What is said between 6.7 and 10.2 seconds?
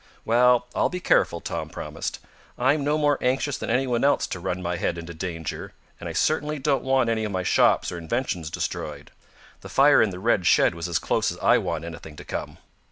want any of my shops or inventions destroyed. The fire in the